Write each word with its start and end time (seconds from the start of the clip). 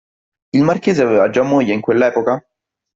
Il 0.53 0.63
marchese 0.63 0.99
aveva 1.03 1.29
già 1.29 1.43
moglie 1.43 1.75
in 1.75 1.79
quell'epoca? 1.81 2.43